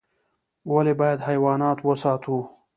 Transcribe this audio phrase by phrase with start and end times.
[0.73, 2.37] ولي بايد حيوانات وساتو؟